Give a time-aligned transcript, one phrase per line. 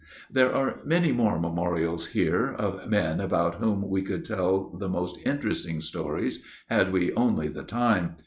[0.31, 5.19] There are many more memorials here of men about whom we could tell the most
[5.27, 8.15] interesting stories, had we only the time.